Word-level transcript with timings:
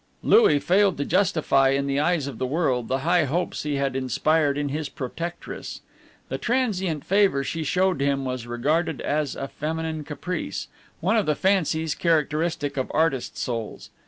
Louis 0.23 0.57
failed 0.57 0.97
to 0.97 1.05
justify 1.05 1.69
in 1.69 1.85
the 1.85 1.99
eyes 1.99 2.25
of 2.25 2.39
the 2.39 2.47
world 2.47 2.87
the 2.87 3.01
high 3.05 3.25
hopes 3.25 3.61
he 3.61 3.75
had 3.75 3.95
inspired 3.95 4.57
in 4.57 4.69
his 4.69 4.89
protectress. 4.89 5.81
The 6.27 6.39
transient 6.39 7.05
favor 7.05 7.43
she 7.43 7.63
showed 7.63 8.01
him 8.01 8.25
was 8.25 8.47
regarded 8.47 8.99
as 8.99 9.35
a 9.35 9.47
feminine 9.47 10.03
caprice, 10.03 10.69
one 11.01 11.17
of 11.17 11.27
the 11.27 11.35
fancies 11.35 11.93
characteristic 11.93 12.77
of 12.77 12.89
artist 12.95 13.37
souls. 13.37 13.91